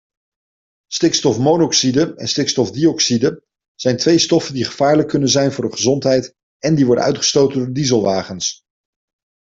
Stikstofmonoxide 0.87 2.13
en 2.15 2.27
stikstofdioxide 2.27 3.43
zijn 3.75 3.97
twee 3.97 4.17
stoffen 4.19 4.53
die 4.53 4.65
gevaarlijk 4.65 5.07
kunnen 5.07 5.29
zijn 5.29 5.51
voor 5.51 5.63
de 5.65 5.71
gezondheid 5.75 6.35
en 6.59 6.75
die 6.75 6.85
worden 6.85 7.03
uitgestoten 7.03 7.59
door 7.59 7.73
dieselwagens. 7.73 8.61